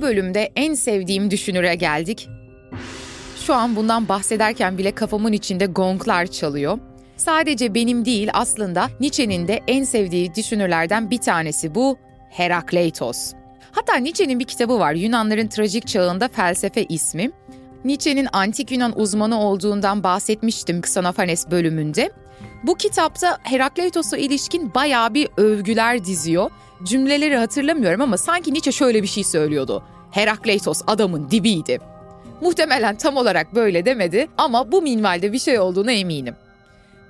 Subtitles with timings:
[0.00, 2.28] Bu bölümde en sevdiğim düşünüre geldik.
[3.46, 6.78] Şu an bundan bahsederken bile kafamın içinde gonglar çalıyor.
[7.16, 11.96] Sadece benim değil aslında Nietzsche'nin de en sevdiği düşünürlerden bir tanesi bu
[12.30, 13.32] Herakleitos.
[13.72, 17.30] Hatta Nietzsche'nin bir kitabı var Yunanların Trajik Çağında Felsefe ismi.
[17.84, 22.10] Nietzsche'nin antik Yunan uzmanı olduğundan bahsetmiştim Xenofanes bölümünde.
[22.62, 26.50] Bu kitapta Herakleitos'a ilişkin bayağı bir övgüler diziyor.
[26.84, 29.82] Cümleleri hatırlamıyorum ama sanki Nietzsche şöyle bir şey söylüyordu.
[30.10, 31.78] Herakleitos adamın dibiydi.
[32.40, 36.34] Muhtemelen tam olarak böyle demedi ama bu minvalde bir şey olduğuna eminim.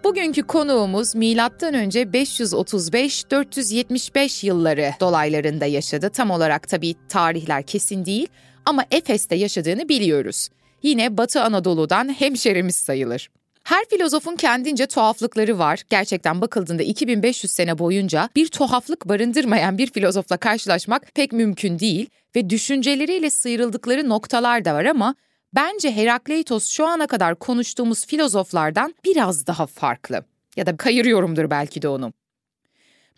[0.05, 6.11] Bugünkü konuğumuz milattan önce 535-475 yılları dolaylarında yaşadı.
[6.11, 8.29] Tam olarak tabii tarihler kesin değil
[8.65, 10.49] ama Efes'te yaşadığını biliyoruz.
[10.83, 13.31] Yine Batı Anadolu'dan hemşerimiz sayılır.
[13.71, 15.83] Her filozofun kendince tuhaflıkları var.
[15.91, 22.51] Gerçekten bakıldığında 2500 sene boyunca bir tuhaflık barındırmayan bir filozofla karşılaşmak pek mümkün değil ve
[22.51, 25.15] düşünceleriyle sıyrıldıkları noktalar da var ama
[25.55, 30.25] bence Herakleitos şu ana kadar konuştuğumuz filozoflardan biraz daha farklı.
[30.57, 32.13] Ya da kayırıyorumdur belki de onu.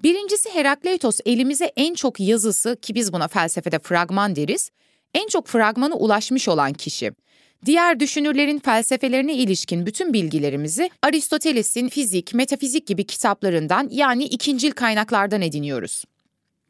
[0.02, 4.70] Birincisi Herakleitos elimize en çok yazısı ki biz buna felsefede fragman deriz,
[5.14, 7.12] en çok fragmanı ulaşmış olan kişi.
[7.66, 16.04] Diğer düşünürlerin felsefelerine ilişkin bütün bilgilerimizi Aristoteles'in fizik, metafizik gibi kitaplarından yani ikincil kaynaklardan ediniyoruz.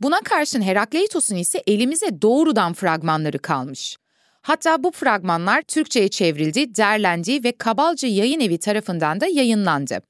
[0.00, 3.96] Buna karşın Herakleitos'un ise elimize doğrudan fragmanları kalmış.
[4.42, 10.02] Hatta bu fragmanlar Türkçe'ye çevrildi, derlendi ve Kabalca Yayın Evi tarafından da yayınlandı.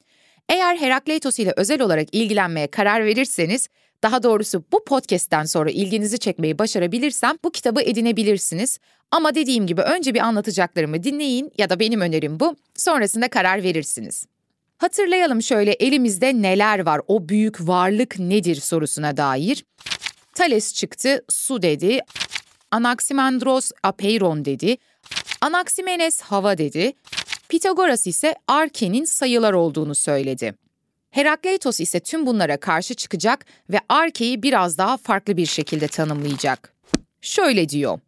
[0.49, 3.69] Eğer Herakleitos ile özel olarak ilgilenmeye karar verirseniz
[4.03, 8.79] daha doğrusu bu podcast'ten sonra ilginizi çekmeyi başarabilirsem bu kitabı edinebilirsiniz.
[9.11, 12.57] Ama dediğim gibi önce bir anlatacaklarımı dinleyin ya da benim önerim bu.
[12.75, 14.27] Sonrasında karar verirsiniz.
[14.79, 19.65] Hatırlayalım şöyle elimizde neler var, o büyük varlık nedir sorusuna dair.
[20.35, 22.01] Thales çıktı, su dedi.
[22.71, 24.77] Anaximandros apeiron dedi.
[25.41, 26.93] Anaximenes hava dedi.
[27.49, 30.55] Pitagoras ise Arke'nin sayılar olduğunu söyledi.
[31.13, 36.73] Herakleitos ise tüm bunlara karşı çıkacak ve Arke'yi biraz daha farklı bir şekilde tanımlayacak.
[37.21, 38.01] Şöyle diyor.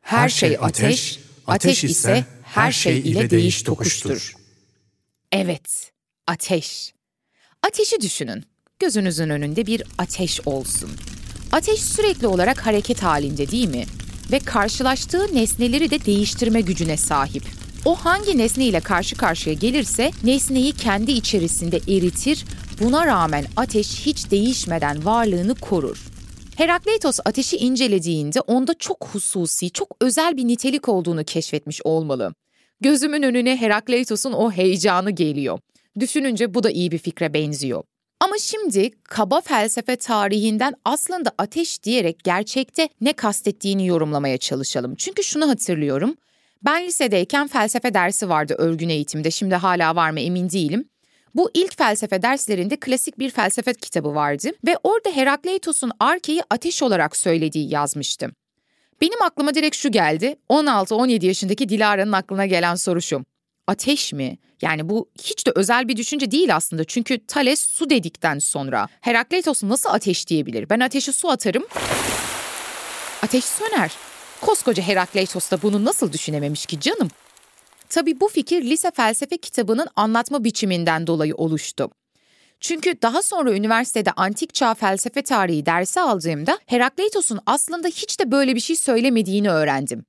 [0.00, 4.34] Her şey ateş, ateş ise her şey ile değiş tokuştur.
[5.32, 5.92] Evet,
[6.26, 6.94] ateş.
[7.62, 8.44] Ateşi düşünün.
[8.78, 10.90] Gözünüzün önünde bir ateş olsun.
[11.52, 13.84] Ateş sürekli olarak hareket halinde değil mi?
[14.32, 17.44] Ve karşılaştığı nesneleri de değiştirme gücüne sahip.
[17.86, 22.44] O hangi nesne ile karşı karşıya gelirse nesneyi kendi içerisinde eritir,
[22.80, 26.06] buna rağmen ateş hiç değişmeden varlığını korur.
[26.56, 32.34] Herakleitos ateşi incelediğinde onda çok hususi, çok özel bir nitelik olduğunu keşfetmiş olmalı.
[32.80, 35.58] Gözümün önüne Herakleitos'un o heyecanı geliyor.
[36.00, 37.82] Düşününce bu da iyi bir fikre benziyor.
[38.20, 44.94] Ama şimdi kaba felsefe tarihinden aslında ateş diyerek gerçekte ne kastettiğini yorumlamaya çalışalım.
[44.94, 46.16] Çünkü şunu hatırlıyorum.
[46.64, 49.30] Ben lisedeyken felsefe dersi vardı örgün eğitimde.
[49.30, 50.88] Şimdi hala var mı emin değilim.
[51.34, 57.16] Bu ilk felsefe derslerinde klasik bir felsefe kitabı vardı ve orada Herakleitos'un Arke'yi ateş olarak
[57.16, 58.30] söylediği yazmıştı.
[59.00, 60.36] Benim aklıma direkt şu geldi.
[60.50, 63.24] 16-17 yaşındaki Dilara'nın aklına gelen soru şu.
[63.66, 64.38] Ateş mi?
[64.62, 66.84] Yani bu hiç de özel bir düşünce değil aslında.
[66.84, 70.70] Çünkü Thales su dedikten sonra Herakleitos nasıl ateş diyebilir?
[70.70, 71.66] Ben ateşi su atarım.
[73.22, 73.92] Ateş söner.
[74.40, 77.08] Koskoca Herakleitos da bunu nasıl düşünememiş ki canım?
[77.88, 81.90] Tabii bu fikir lise felsefe kitabının anlatma biçiminden dolayı oluştu.
[82.60, 88.54] Çünkü daha sonra üniversitede antik çağ felsefe tarihi dersi aldığımda Herakleitos'un aslında hiç de böyle
[88.54, 90.04] bir şey söylemediğini öğrendim.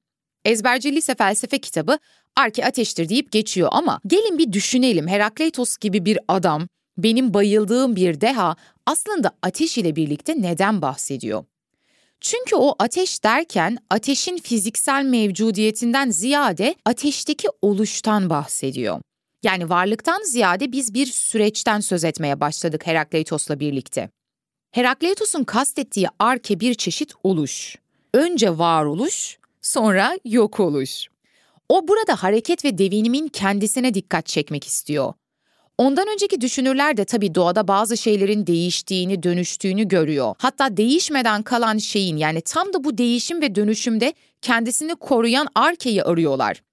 [0.46, 2.00] Ezberci lise felsefe kitabı
[2.36, 8.22] Arke ateştir deyip geçiyor ama gelin bir düşünelim Herakleitos gibi bir adam, benim bayıldığım bir
[8.22, 11.44] deha aslında ateş ile birlikte neden bahsediyor?
[12.22, 19.02] Çünkü o ateş derken ateşin fiziksel mevcudiyetinden ziyade ateşteki oluştan bahsediyor.
[19.44, 24.10] Yani varlıktan ziyade biz bir süreçten söz etmeye başladık Herakleitos'la birlikte.
[24.72, 27.76] Herakleitos'un kastettiği arke bir çeşit oluş.
[28.14, 31.08] Önce varoluş, sonra yok oluş.
[31.70, 35.14] O burada hareket ve devinimin kendisine dikkat çekmek istiyor.
[35.78, 40.36] Ondan önceki düşünürler de tabii doğada bazı şeylerin değiştiğini, dönüştüğünü görüyor.
[40.40, 46.64] Hatta değişmeden kalan şeyin yani tam da bu değişim ve dönüşümde kendisini koruyan arkeyi arıyorlar.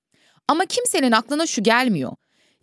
[0.48, 2.12] Ama kimsenin aklına şu gelmiyor.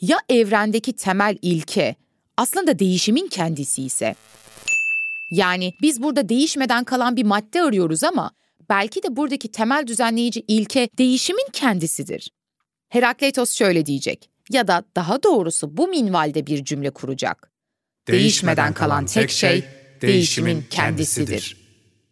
[0.01, 1.95] Ya evrendeki temel ilke
[2.37, 4.15] aslında değişimin kendisi ise?
[5.31, 8.31] Yani biz burada değişmeden kalan bir madde arıyoruz ama
[8.69, 12.31] belki de buradaki temel düzenleyici ilke değişimin kendisidir.
[12.89, 17.51] Herakleitos şöyle diyecek ya da daha doğrusu bu minvalde bir cümle kuracak.
[18.07, 19.63] Değişmeden kalan tek şey
[20.01, 21.57] değişimin kendisidir.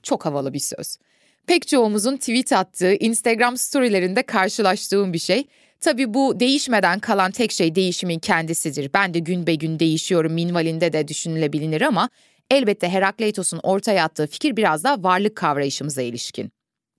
[0.03, 0.97] Çok havalı bir söz.
[1.47, 5.47] Pek çoğumuzun tweet attığı, Instagram storylerinde karşılaştığım bir şey.
[5.81, 8.91] Tabii bu değişmeden kalan tek şey değişimin kendisidir.
[8.93, 12.09] Ben de gün be gün değişiyorum minvalinde de düşünülebilir ama
[12.49, 16.51] elbette Herakleitos'un ortaya attığı fikir biraz daha varlık kavrayışımıza ilişkin.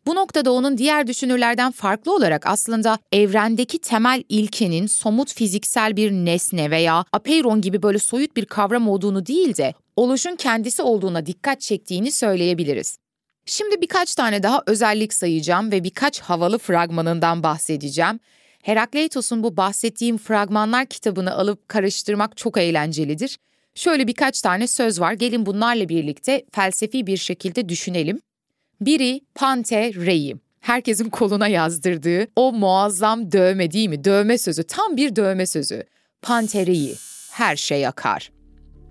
[0.06, 6.70] Bu noktada onun diğer düşünürlerden farklı olarak aslında evrendeki temel ilkenin somut fiziksel bir nesne
[6.70, 12.12] veya apeiron gibi böyle soyut bir kavram olduğunu değil de oluşun kendisi olduğuna dikkat çektiğini
[12.12, 12.99] söyleyebiliriz.
[13.47, 18.20] Şimdi birkaç tane daha özellik sayacağım ve birkaç havalı fragmanından bahsedeceğim.
[18.62, 23.38] Herakleitos'un bu bahsettiğim fragmanlar kitabını alıp karıştırmak çok eğlencelidir.
[23.75, 25.12] Şöyle birkaç tane söz var.
[25.12, 28.20] Gelin bunlarla birlikte felsefi bir şekilde düşünelim.
[28.81, 30.37] Biri Pante Rei.
[30.61, 34.05] Herkesin koluna yazdırdığı o muazzam dövme değil mi?
[34.05, 35.82] Dövme sözü, tam bir dövme sözü.
[36.23, 36.94] Panterei,
[37.31, 38.32] her şey akar.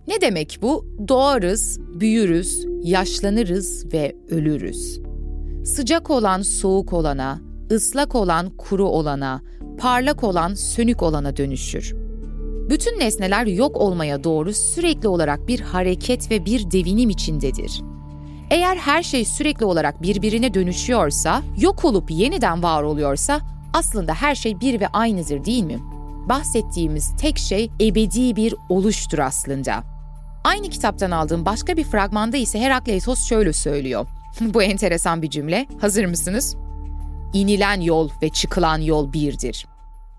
[0.08, 0.86] Ne demek bu?
[1.08, 5.00] Doğarız, büyürüz, yaşlanırız ve ölürüz.
[5.66, 7.42] Sıcak olan soğuk olana,
[7.72, 9.42] ıslak olan kuru olana,
[9.80, 11.96] parlak olan sönük olana dönüşür.
[12.70, 17.82] Bütün nesneler yok olmaya doğru sürekli olarak bir hareket ve bir devinim içindedir.
[18.52, 23.40] Eğer her şey sürekli olarak birbirine dönüşüyorsa, yok olup yeniden var oluyorsa
[23.74, 25.80] aslında her şey bir ve aynıdır değil mi?
[26.30, 29.84] Bahsettiğimiz tek şey ebedi bir oluştur aslında.
[30.44, 34.08] Aynı kitaptan aldığım başka bir fragmanda ise Herakleitos şöyle söylüyor.
[34.42, 35.68] Bu enteresan bir cümle.
[35.82, 36.56] Hazır mısınız?
[37.34, 39.68] İnilen yol ve çıkılan yol birdir.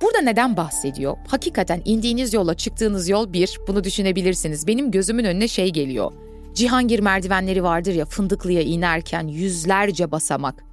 [0.02, 1.16] Burada neden bahsediyor?
[1.28, 4.66] Hakikaten indiğiniz yolla çıktığınız yol bir, bunu düşünebilirsiniz.
[4.66, 6.12] Benim gözümün önüne şey geliyor.
[6.54, 10.64] Cihangir merdivenleri vardır ya fındıklıya inerken yüzlerce basamak.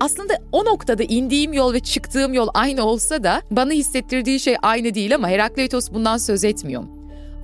[0.00, 4.94] Aslında o noktada indiğim yol ve çıktığım yol aynı olsa da bana hissettirdiği şey aynı
[4.94, 6.84] değil ama Herakleitos bundan söz etmiyor.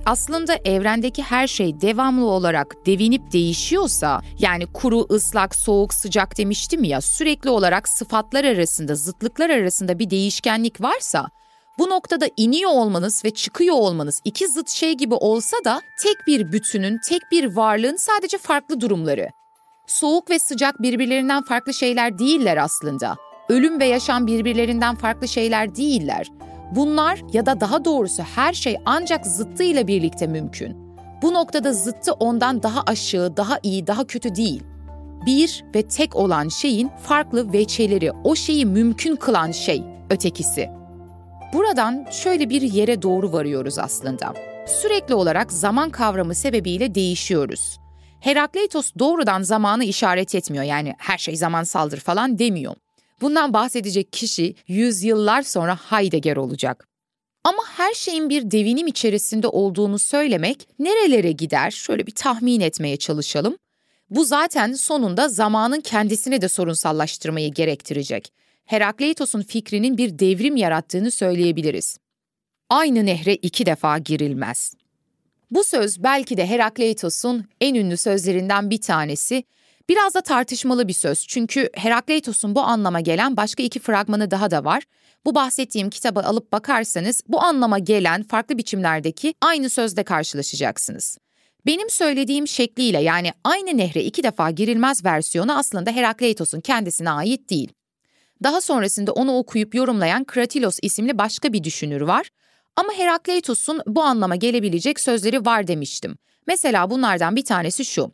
[0.05, 7.01] Aslında evrendeki her şey devamlı olarak devinip değişiyorsa, yani kuru, ıslak, soğuk, sıcak demiştim ya,
[7.01, 11.29] sürekli olarak sıfatlar arasında, zıtlıklar arasında bir değişkenlik varsa,
[11.79, 16.51] bu noktada iniyor olmanız ve çıkıyor olmanız iki zıt şey gibi olsa da tek bir
[16.51, 19.29] bütünün, tek bir varlığın sadece farklı durumları.
[19.87, 23.15] Soğuk ve sıcak birbirlerinden farklı şeyler değiller aslında.
[23.49, 26.27] Ölüm ve yaşam birbirlerinden farklı şeyler değiller.
[26.75, 30.77] Bunlar ya da daha doğrusu her şey ancak zıttıyla birlikte mümkün.
[31.21, 34.63] Bu noktada zıttı ondan daha aşağı, daha iyi, daha kötü değil.
[35.25, 40.82] Bir ve tek olan şeyin farklı veçeleri, o şeyi mümkün kılan şey, ötekisi.
[41.53, 44.33] Buradan şöyle bir yere doğru varıyoruz aslında.
[44.67, 47.77] Sürekli olarak zaman kavramı sebebiyle değişiyoruz.
[48.19, 52.75] Herakleitos doğrudan zamanı işaret etmiyor yani her şey zamansaldır falan demiyor.
[53.21, 56.87] Bundan bahsedecek kişi yüzyıllar sonra Heidegger olacak.
[57.43, 61.71] Ama her şeyin bir devinim içerisinde olduğunu söylemek nerelere gider?
[61.71, 63.57] Şöyle bir tahmin etmeye çalışalım.
[64.09, 68.42] Bu zaten sonunda zamanın kendisini de sorunsallaştırmayı gerektirecek.
[68.65, 71.97] Herakleitos'un fikrinin bir devrim yarattığını söyleyebiliriz.
[72.69, 74.75] Aynı nehre iki defa girilmez.
[75.51, 79.43] Bu söz belki de Herakleitos'un en ünlü sözlerinden bir tanesi.
[79.89, 84.65] Biraz da tartışmalı bir söz çünkü Herakleitos'un bu anlama gelen başka iki fragmanı daha da
[84.65, 84.83] var.
[85.25, 91.17] Bu bahsettiğim kitabı alıp bakarsanız bu anlama gelen farklı biçimlerdeki aynı sözde karşılaşacaksınız.
[91.65, 97.73] Benim söylediğim şekliyle yani aynı nehre iki defa girilmez versiyonu aslında Herakleitos'un kendisine ait değil.
[98.43, 102.29] Daha sonrasında onu okuyup yorumlayan Kratilos isimli başka bir düşünür var.
[102.75, 106.17] Ama Herakleitos'un bu anlama gelebilecek sözleri var demiştim.
[106.47, 108.11] Mesela bunlardan bir tanesi şu.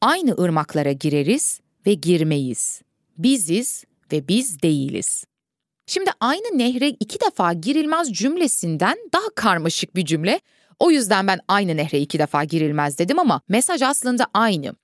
[0.00, 2.82] Aynı ırmaklara gireriz ve girmeyiz.
[3.18, 5.24] Biziz ve biz değiliz.
[5.86, 10.40] Şimdi aynı nehre iki defa girilmez cümlesinden daha karmaşık bir cümle.
[10.78, 14.74] O yüzden ben aynı nehre iki defa girilmez dedim ama mesaj aslında aynı.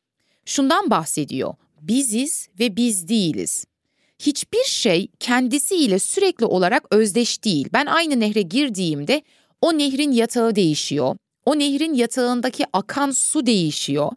[0.44, 1.54] Şundan bahsediyor.
[1.80, 3.64] Biziz ve biz değiliz.
[4.18, 7.68] Hiçbir şey kendisiyle sürekli olarak özdeş değil.
[7.72, 9.22] Ben aynı nehre girdiğimde
[9.60, 11.16] o nehrin yatağı değişiyor.
[11.44, 14.12] O nehrin yatağındaki akan su değişiyor.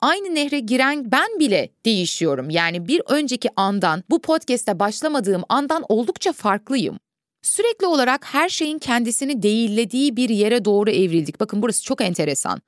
[0.00, 2.50] Aynı nehre giren ben bile değişiyorum.
[2.50, 6.98] Yani bir önceki andan, bu podcast'te başlamadığım andan oldukça farklıyım.
[7.42, 11.40] Sürekli olarak her şeyin kendisini değillediği bir yere doğru evrildik.
[11.40, 12.62] Bakın burası çok enteresan.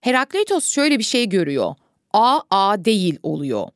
[0.00, 1.74] Herakleitos şöyle bir şey görüyor.
[2.12, 3.68] A, A değil oluyor.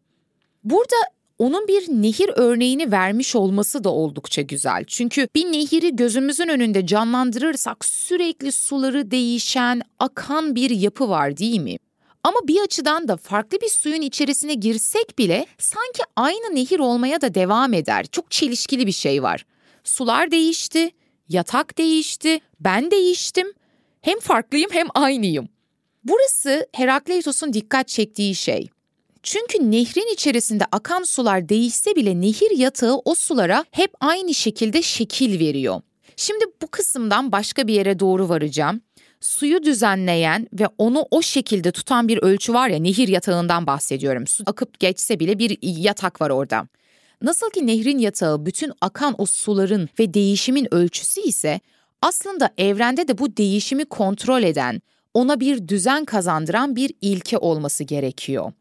[0.65, 0.97] Burada
[1.43, 4.85] onun bir nehir örneğini vermiş olması da oldukça güzel.
[4.87, 11.77] Çünkü bir nehiri gözümüzün önünde canlandırırsak sürekli suları değişen, akan bir yapı var değil mi?
[12.23, 17.35] Ama bir açıdan da farklı bir suyun içerisine girsek bile sanki aynı nehir olmaya da
[17.35, 18.07] devam eder.
[18.13, 19.47] Çok çelişkili bir şey var.
[19.85, 20.91] Sular değişti,
[21.29, 23.53] yatak değişti, ben değiştim.
[24.01, 25.49] Hem farklıyım hem aynıyım.
[26.05, 28.69] Burası Herakleitos'un dikkat çektiği şey.
[29.23, 35.41] Çünkü nehrin içerisinde akan sular değişse bile nehir yatağı o sulara hep aynı şekilde şekil
[35.41, 35.81] veriyor.
[36.17, 38.81] Şimdi bu kısımdan başka bir yere doğru varacağım.
[39.21, 44.27] Suyu düzenleyen ve onu o şekilde tutan bir ölçü var ya nehir yatağından bahsediyorum.
[44.27, 46.69] Su akıp geçse bile bir yatak var orada.
[47.23, 51.61] Nasıl ki nehrin yatağı bütün akan o suların ve değişimin ölçüsü ise
[52.03, 54.83] aslında evrende de bu değişimi kontrol eden,
[55.15, 58.53] ona bir düzen kazandıran bir ilke olması gerekiyor.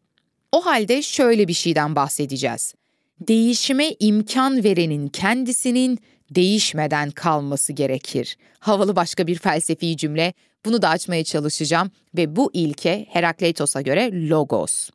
[0.52, 2.74] O halde şöyle bir şeyden bahsedeceğiz.
[3.20, 5.98] Değişime imkan verenin kendisinin
[6.30, 8.36] değişmeden kalması gerekir.
[8.58, 10.32] Havalı başka bir felsefi cümle.
[10.64, 14.90] Bunu da açmaya çalışacağım ve bu ilke Herakleitos'a göre logos.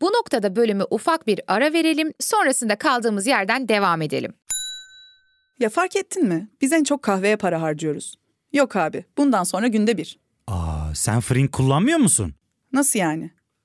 [0.00, 4.34] Bu noktada bölümü ufak bir ara verelim, sonrasında kaldığımız yerden devam edelim.
[5.60, 6.48] Ya fark ettin mi?
[6.60, 8.14] Biz en çok kahveye para harcıyoruz.
[8.52, 10.18] Yok abi, bundan sonra günde bir.
[10.46, 12.34] Aa, sen Frink kullanmıyor musun?
[12.72, 13.30] Nasıl yani?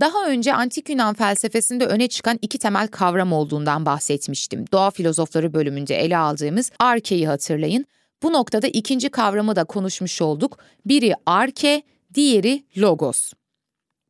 [0.00, 4.64] Daha önce antik Yunan felsefesinde öne çıkan iki temel kavram olduğundan bahsetmiştim.
[4.72, 7.86] Doğa filozofları bölümünde ele aldığımız arkeyi hatırlayın.
[8.22, 10.58] Bu noktada ikinci kavramı da konuşmuş olduk.
[10.86, 11.82] Biri arke,
[12.14, 13.32] diğeri logos.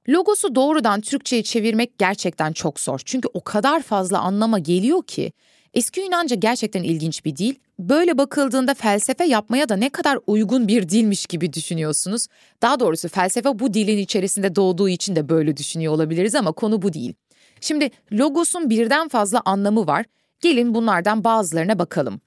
[0.08, 3.00] Logos'u doğrudan Türkçe'ye çevirmek gerçekten çok zor.
[3.04, 5.32] Çünkü o kadar fazla anlama geliyor ki.
[5.74, 7.54] Eski Yunanca gerçekten ilginç bir dil.
[7.78, 12.26] Böyle bakıldığında felsefe yapmaya da ne kadar uygun bir dilmiş gibi düşünüyorsunuz.
[12.62, 16.92] Daha doğrusu felsefe bu dilin içerisinde doğduğu için de böyle düşünüyor olabiliriz ama konu bu
[16.92, 17.14] değil.
[17.60, 20.04] Şimdi logosun birden fazla anlamı var.
[20.40, 22.20] Gelin bunlardan bazılarına bakalım.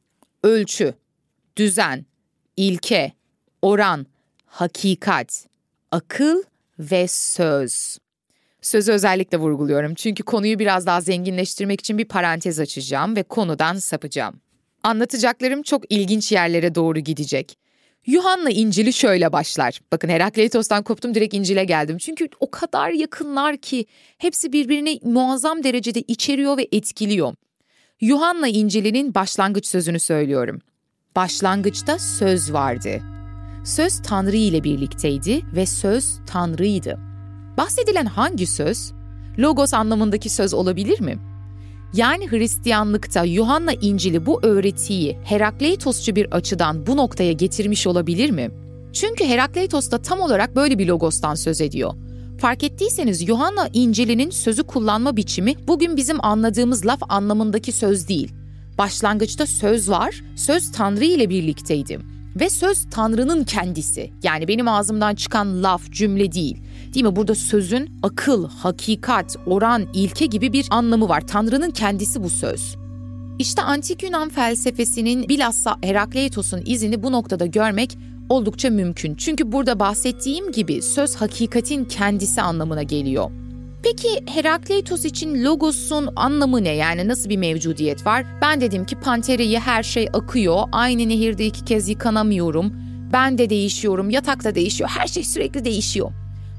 [0.43, 0.93] Ölçü,
[1.55, 2.05] düzen,
[2.57, 3.12] ilke,
[3.62, 4.05] oran,
[4.45, 5.45] hakikat,
[5.91, 6.43] akıl
[6.79, 7.97] ve söz.
[8.63, 14.39] Sözü özellikle vurguluyorum çünkü konuyu biraz daha zenginleştirmek için bir parantez açacağım ve konudan sapacağım.
[14.84, 17.58] Anlatacaklarım çok ilginç yerlere doğru gidecek.
[18.05, 19.79] Yuhanna İncil'i şöyle başlar.
[19.91, 21.98] Bakın Herakleitos'tan koptum direkt İncil'e geldim.
[21.98, 23.86] Çünkü o kadar yakınlar ki
[24.17, 27.34] hepsi birbirini muazzam derecede içeriyor ve etkiliyor.
[28.01, 30.60] Yuhanna İncil'inin başlangıç sözünü söylüyorum.
[31.15, 33.01] Başlangıçta söz vardı.
[33.65, 37.12] Söz Tanrı ile birlikteydi ve söz Tanrı'ydı.
[37.57, 38.91] Bahsedilen hangi söz?
[39.39, 41.17] Logos anlamındaki söz olabilir mi?
[41.93, 48.51] Yani Hristiyanlıkta Yuhanna İncil'i bu öğretiyi Herakleitosçu bir açıdan bu noktaya getirmiş olabilir mi?
[48.93, 51.93] Çünkü Herakleitos da tam olarak böyle bir logostan söz ediyor.
[52.39, 58.33] Fark ettiyseniz Yuhanna İncil'inin sözü kullanma biçimi bugün bizim anladığımız laf anlamındaki söz değil.
[58.77, 62.00] Başlangıçta söz var, söz Tanrı ile birlikteydi.
[62.39, 64.12] Ve söz Tanrı'nın kendisi.
[64.24, 66.57] Yani benim ağzımdan çıkan laf, cümle değil.
[66.93, 67.15] Değil mi?
[67.15, 71.21] Burada sözün akıl, hakikat, oran, ilke gibi bir anlamı var.
[71.27, 72.75] Tanrı'nın kendisi bu söz.
[73.39, 77.97] İşte antik Yunan felsefesinin bilhassa Herakleitos'un izini bu noktada görmek
[78.29, 79.15] oldukça mümkün.
[79.15, 83.31] Çünkü burada bahsettiğim gibi söz hakikatin kendisi anlamına geliyor.
[83.83, 86.75] Peki Herakleitos için logosun anlamı ne?
[86.75, 88.25] Yani nasıl bir mevcudiyet var?
[88.41, 90.63] Ben dedim ki Pantere'yi her şey akıyor.
[90.71, 92.73] Aynı nehirde iki kez yıkanamıyorum.
[93.13, 94.09] Ben de değişiyorum.
[94.09, 94.89] Yatakta değişiyor.
[94.89, 96.12] Her şey sürekli değişiyor.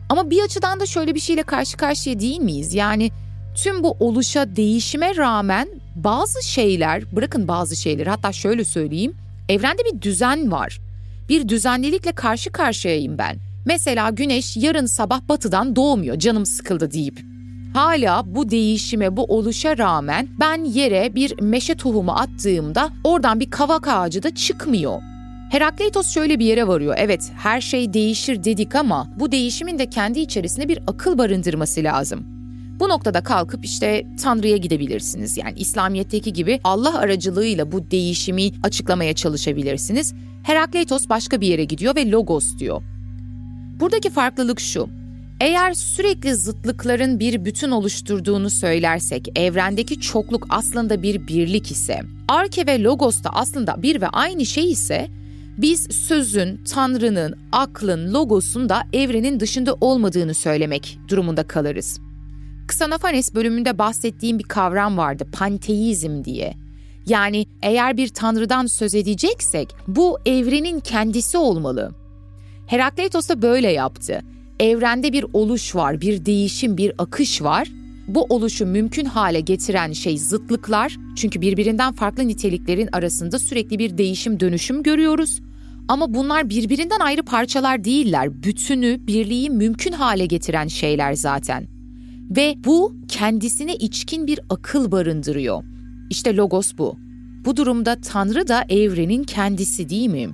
[0.08, 2.74] Ama bir açıdan da şöyle bir şeyle karşı karşıya değil miyiz?
[2.74, 3.10] Yani
[3.54, 9.14] tüm bu oluşa değişime rağmen bazı şeyler, bırakın bazı şeyleri hatta şöyle söyleyeyim.
[9.48, 10.80] Evrende bir düzen var.
[11.28, 13.36] Bir düzenlilikle karşı karşıyayım ben.
[13.66, 17.20] Mesela güneş yarın sabah batıdan doğmuyor canım sıkıldı deyip.
[17.74, 23.88] Hala bu değişime, bu oluşa rağmen ben yere bir meşe tohumu attığımda oradan bir kavak
[23.88, 25.02] ağacı da çıkmıyor.
[25.54, 26.94] Herakleitos şöyle bir yere varıyor.
[26.98, 32.24] Evet, her şey değişir dedik ama bu değişimin de kendi içerisinde bir akıl barındırması lazım.
[32.80, 35.36] Bu noktada kalkıp işte Tanrı'ya gidebilirsiniz.
[35.36, 40.14] Yani İslamiyet'teki gibi Allah aracılığıyla bu değişimi açıklamaya çalışabilirsiniz.
[40.42, 42.82] Herakleitos başka bir yere gidiyor ve Logos diyor.
[43.80, 44.88] Buradaki farklılık şu.
[45.40, 52.82] Eğer sürekli zıtlıkların bir bütün oluşturduğunu söylersek, evrendeki çokluk aslında bir birlik ise, Arke ve
[52.82, 55.08] Logos da aslında bir ve aynı şey ise,
[55.58, 62.00] biz sözün, Tanrı'nın, aklın, logosun da evrenin dışında olmadığını söylemek durumunda kalırız.
[62.68, 66.54] Kısanafanes bölümünde bahsettiğim bir kavram vardı, panteizm diye.
[67.06, 71.94] Yani eğer bir tanrıdan söz edeceksek bu evrenin kendisi olmalı.
[72.66, 74.20] Herakleitos da böyle yaptı.
[74.60, 77.68] Evrende bir oluş var, bir değişim, bir akış var.
[78.08, 80.96] Bu oluşu mümkün hale getiren şey zıtlıklar.
[81.16, 85.40] Çünkü birbirinden farklı niteliklerin arasında sürekli bir değişim, dönüşüm görüyoruz.
[85.88, 88.42] Ama bunlar birbirinden ayrı parçalar değiller.
[88.42, 91.66] Bütünü, birliği mümkün hale getiren şeyler zaten.
[92.30, 95.64] Ve bu kendisine içkin bir akıl barındırıyor.
[96.10, 96.96] İşte logos bu.
[97.44, 100.28] Bu durumda Tanrı da evrenin kendisi değil mi?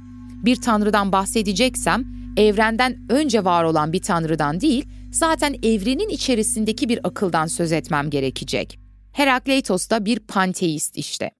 [0.44, 2.04] Bir Tanrı'dan bahsedeceksem
[2.36, 8.78] evrenden önce var olan bir Tanrı'dan değil, zaten evrenin içerisindeki bir akıldan söz etmem gerekecek.
[9.12, 11.30] Herakleitos da bir panteist işte.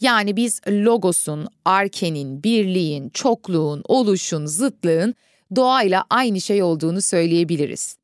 [0.00, 5.14] Yani biz logosun, arkenin, birliğin, çokluğun, oluşun, zıtlığın
[5.56, 7.96] doğayla aynı şey olduğunu söyleyebiliriz.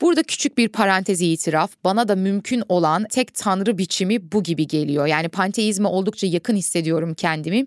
[0.00, 5.06] Burada küçük bir parantez itiraf, bana da mümkün olan tek tanrı biçimi bu gibi geliyor.
[5.06, 7.66] Yani panteizme oldukça yakın hissediyorum kendimi.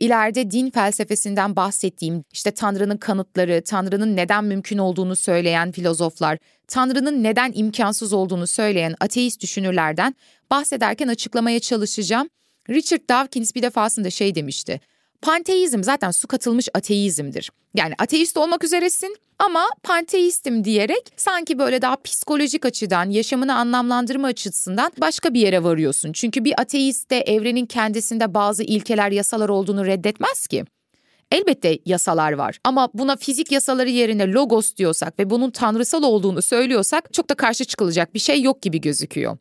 [0.00, 7.52] İleride din felsefesinden bahsettiğim işte Tanrı'nın kanıtları, Tanrı'nın neden mümkün olduğunu söyleyen filozoflar, Tanrı'nın neden
[7.54, 10.14] imkansız olduğunu söyleyen ateist düşünürlerden
[10.50, 12.28] bahsederken açıklamaya çalışacağım.
[12.70, 14.80] Richard Dawkins bir defasında şey demişti.
[15.22, 17.50] Panteizm zaten su katılmış ateizmdir.
[17.74, 24.92] Yani ateist olmak üzeresin ama panteistim diyerek sanki böyle daha psikolojik açıdan, yaşamını anlamlandırma açısından
[25.00, 26.12] başka bir yere varıyorsun.
[26.12, 30.64] Çünkü bir ateist de evrenin kendisinde bazı ilkeler, yasalar olduğunu reddetmez ki.
[31.32, 37.12] Elbette yasalar var ama buna fizik yasaları yerine logos diyorsak ve bunun tanrısal olduğunu söylüyorsak
[37.14, 39.38] çok da karşı çıkılacak bir şey yok gibi gözüküyor.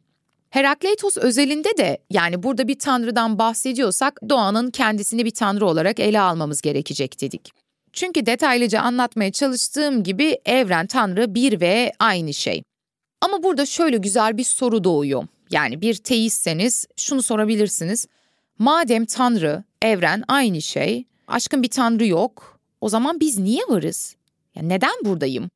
[0.50, 6.62] Herakleitos özelinde de yani burada bir tanrıdan bahsediyorsak doğanın kendisini bir tanrı olarak ele almamız
[6.62, 7.52] gerekecek dedik.
[7.94, 12.64] Çünkü detaylıca anlatmaya çalıştığım gibi evren tanrı bir ve aynı şey.
[13.22, 15.28] Ama burada şöyle güzel bir soru doğuyor.
[15.52, 18.08] Yani bir teistseniz şunu sorabilirsiniz.
[18.60, 24.16] Madem tanrı, evren aynı şey, aşkın bir tanrı yok, o zaman biz niye varız?
[24.56, 25.50] Ya neden buradayım?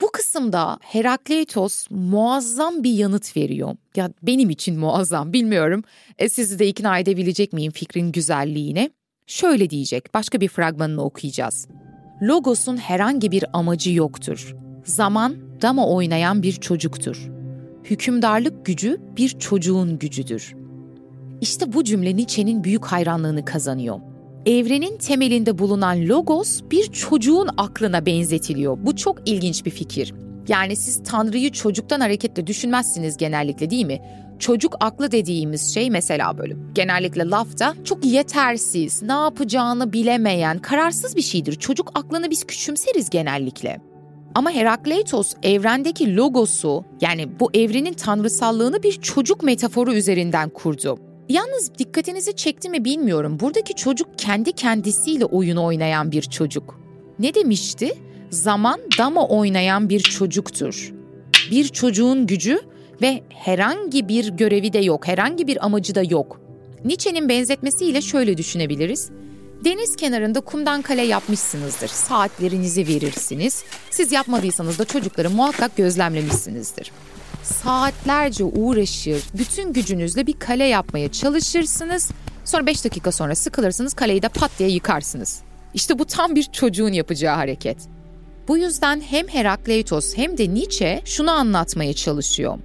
[0.00, 3.76] Bu kısımda Herakleitos muazzam bir yanıt veriyor.
[3.96, 5.82] Ya benim için muazzam bilmiyorum.
[6.18, 8.90] E, sizi de ikna edebilecek miyim fikrin güzelliğine?
[9.26, 11.68] Şöyle diyecek, başka bir fragmanını okuyacağız.
[12.22, 14.54] Logos'un herhangi bir amacı yoktur.
[14.84, 17.30] Zaman dama oynayan bir çocuktur.
[17.84, 20.54] Hükümdarlık gücü bir çocuğun gücüdür.
[21.40, 24.13] İşte bu cümle Nietzsche'nin büyük hayranlığını kazanıyor
[24.46, 28.78] evrenin temelinde bulunan logos bir çocuğun aklına benzetiliyor.
[28.80, 30.14] Bu çok ilginç bir fikir.
[30.48, 34.00] Yani siz Tanrı'yı çocuktan hareketle düşünmezsiniz genellikle değil mi?
[34.38, 41.22] Çocuk aklı dediğimiz şey mesela böyle genellikle lafta çok yetersiz, ne yapacağını bilemeyen, kararsız bir
[41.22, 41.54] şeydir.
[41.54, 43.80] Çocuk aklını biz küçümseriz genellikle.
[44.34, 51.13] Ama Herakleitos evrendeki logosu yani bu evrenin tanrısallığını bir çocuk metaforu üzerinden kurdu.
[51.28, 53.40] Yalnız dikkatinizi çekti mi bilmiyorum.
[53.40, 56.80] Buradaki çocuk kendi kendisiyle oyun oynayan bir çocuk.
[57.18, 57.94] Ne demişti?
[58.30, 60.92] Zaman dama oynayan bir çocuktur.
[61.50, 62.60] Bir çocuğun gücü
[63.02, 66.40] ve herhangi bir görevi de yok, herhangi bir amacı da yok.
[66.84, 69.10] Nietzsche'nin benzetmesiyle şöyle düşünebiliriz.
[69.64, 71.88] Deniz kenarında kumdan kale yapmışsınızdır.
[71.88, 73.64] Saatlerinizi verirsiniz.
[73.90, 76.92] Siz yapmadıysanız da çocukları muhakkak gözlemlemişsinizdir
[77.44, 82.10] saatlerce uğraşır, bütün gücünüzle bir kale yapmaya çalışırsınız.
[82.44, 85.40] Sonra 5 dakika sonra sıkılırsınız, kaleyi de pat diye yıkarsınız.
[85.74, 87.78] İşte bu tam bir çocuğun yapacağı hareket.
[88.48, 92.58] Bu yüzden hem Herakleitos hem de Nietzsche şunu anlatmaya çalışıyor.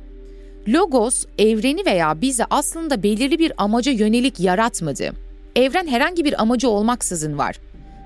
[0.67, 5.11] Logos, evreni veya bizi aslında belirli bir amaca yönelik yaratmadı.
[5.55, 7.59] Evren herhangi bir amacı olmaksızın var.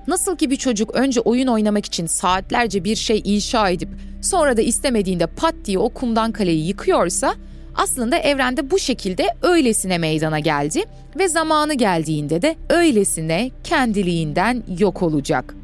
[0.08, 3.88] Nasıl ki bir çocuk önce oyun oynamak için saatlerce bir şey inşa edip
[4.22, 7.34] sonra da istemediğinde pat diye o kumdan kaleyi yıkıyorsa
[7.74, 10.84] aslında evrende bu şekilde öylesine meydana geldi
[11.18, 15.54] ve zamanı geldiğinde de öylesine kendiliğinden yok olacak.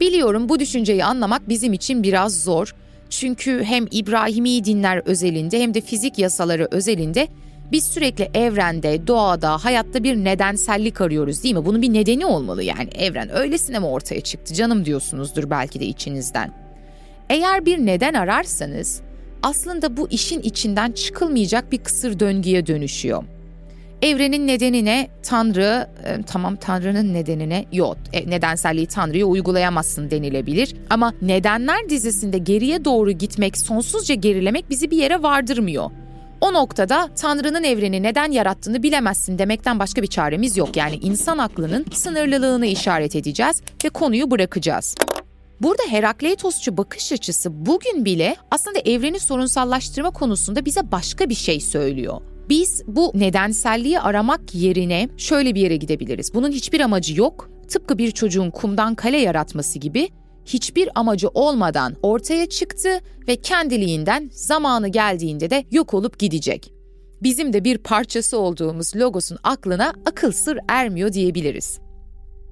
[0.00, 2.74] Biliyorum bu düşünceyi anlamak bizim için biraz zor.
[3.10, 7.28] Çünkü hem İbrahimi dinler özelinde hem de fizik yasaları özelinde
[7.72, 11.64] biz sürekli evrende, doğada, hayatta bir nedensellik arıyoruz değil mi?
[11.64, 12.88] Bunun bir nedeni olmalı yani.
[12.94, 16.52] Evren öylesine mi ortaya çıktı canım diyorsunuzdur belki de içinizden.
[17.30, 19.00] Eğer bir neden ararsanız
[19.42, 23.24] aslında bu işin içinden çıkılmayacak bir kısır döngüye dönüşüyor.
[24.02, 30.74] Evrenin nedenine Tanrı, e, tamam Tanrı'nın nedenine yok, e, nedenselliği Tanrı'ya uygulayamazsın denilebilir.
[30.90, 35.90] Ama nedenler dizisinde geriye doğru gitmek, sonsuzca gerilemek bizi bir yere vardırmıyor.
[36.40, 40.76] O noktada Tanrı'nın evreni neden yarattığını bilemezsin demekten başka bir çaremiz yok.
[40.76, 44.94] Yani insan aklının sınırlılığını işaret edeceğiz ve konuyu bırakacağız.
[45.62, 52.20] Burada Herakleitosçu bakış açısı bugün bile aslında evreni sorunsallaştırma konusunda bize başka bir şey söylüyor.
[52.48, 56.34] Biz bu nedenselliği aramak yerine şöyle bir yere gidebiliriz.
[56.34, 57.50] Bunun hiçbir amacı yok.
[57.68, 60.08] Tıpkı bir çocuğun kumdan kale yaratması gibi
[60.46, 66.72] hiçbir amacı olmadan ortaya çıktı ve kendiliğinden zamanı geldiğinde de yok olup gidecek.
[67.22, 71.78] Bizim de bir parçası olduğumuz logosun aklına akıl sır ermiyor diyebiliriz.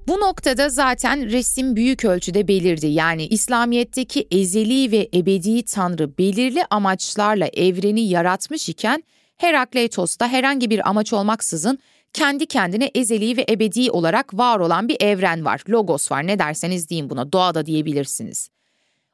[0.07, 2.87] Bu noktada zaten resim büyük ölçüde belirdi.
[2.87, 9.03] Yani İslamiyet'teki ezeli ve ebedi tanrı belirli amaçlarla evreni yaratmış iken
[9.37, 11.79] Herakleitos'ta herhangi bir amaç olmaksızın
[12.15, 15.61] kendi kendine ezeli ve ebedi olarak var olan bir evren var.
[15.69, 18.49] Logos var ne derseniz deyin buna doğada diyebilirsiniz.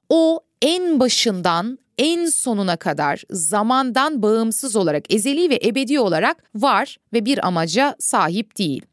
[0.09, 7.25] O en başından en sonuna kadar zamandan bağımsız olarak ezeli ve ebedi olarak var ve
[7.25, 8.85] bir amaca sahip değil.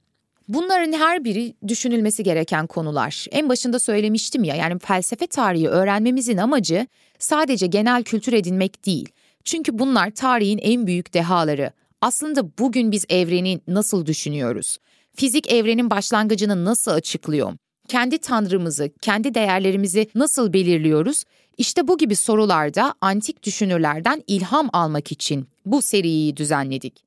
[0.48, 3.26] Bunların her biri düşünülmesi gereken konular.
[3.30, 6.86] En başında söylemiştim ya yani felsefe tarihi öğrenmemizin amacı
[7.18, 9.08] sadece genel kültür edinmek değil.
[9.44, 11.72] Çünkü bunlar tarihin en büyük dehaları.
[12.00, 14.78] Aslında bugün biz evreni nasıl düşünüyoruz?
[15.16, 17.52] Fizik evrenin başlangıcını nasıl açıklıyor?
[17.88, 21.24] Kendi tanrımızı, kendi değerlerimizi nasıl belirliyoruz?
[21.58, 27.04] İşte bu gibi sorularda antik düşünürlerden ilham almak için bu seriyi düzenledik.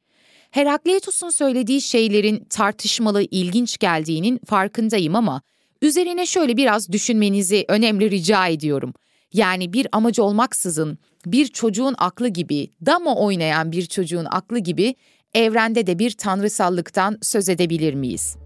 [0.52, 5.42] Herakleitos'un söylediği şeylerin tartışmalı, ilginç geldiğinin farkındayım ama
[5.82, 8.94] üzerine şöyle biraz düşünmenizi önemli rica ediyorum.
[9.34, 14.96] Yani bir amacı olmaksızın bir çocuğun aklı gibi, dama oynayan bir çocuğun aklı gibi
[15.34, 18.38] evrende de bir tanrısallıktan söz edebilir miyiz?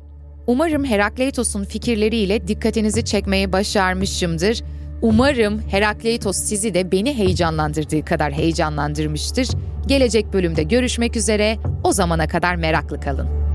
[0.47, 4.63] Umarım Herakleitos'un fikirleriyle dikkatinizi çekmeye başarmışımdır.
[5.01, 9.47] Umarım Herakleitos sizi de beni heyecanlandırdığı kadar heyecanlandırmıştır.
[9.87, 11.57] Gelecek bölümde görüşmek üzere.
[11.83, 13.54] O zamana kadar meraklı kalın.